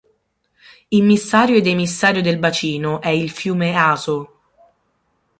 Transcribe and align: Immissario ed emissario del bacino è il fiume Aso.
Immissario 0.89 1.57
ed 1.57 1.67
emissario 1.67 2.23
del 2.23 2.39
bacino 2.39 3.01
è 3.01 3.09
il 3.09 3.29
fiume 3.29 3.75
Aso. 3.77 4.39